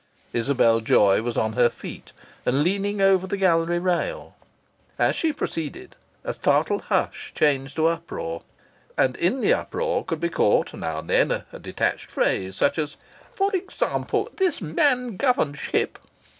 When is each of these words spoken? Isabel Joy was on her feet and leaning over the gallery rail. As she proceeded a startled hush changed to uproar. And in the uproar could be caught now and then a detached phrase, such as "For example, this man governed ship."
Isabel 0.33 0.79
Joy 0.79 1.21
was 1.21 1.37
on 1.37 1.53
her 1.53 1.69
feet 1.69 2.11
and 2.43 2.63
leaning 2.63 3.01
over 3.01 3.27
the 3.27 3.37
gallery 3.37 3.77
rail. 3.77 4.35
As 4.97 5.15
she 5.15 5.31
proceeded 5.31 5.95
a 6.23 6.33
startled 6.33 6.81
hush 6.85 7.31
changed 7.35 7.75
to 7.75 7.85
uproar. 7.85 8.41
And 8.97 9.15
in 9.15 9.41
the 9.41 9.53
uproar 9.53 10.03
could 10.03 10.19
be 10.19 10.29
caught 10.29 10.73
now 10.73 10.97
and 10.97 11.07
then 11.07 11.43
a 11.53 11.59
detached 11.59 12.09
phrase, 12.09 12.55
such 12.55 12.79
as 12.79 12.97
"For 13.35 13.55
example, 13.55 14.31
this 14.37 14.59
man 14.59 15.17
governed 15.17 15.59
ship." 15.59 15.99